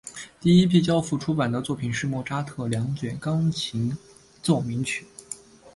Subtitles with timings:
[0.39, 3.95] 第一批交付出版的作品是莫扎特的两卷钢琴
[4.41, 5.05] 奏鸣曲。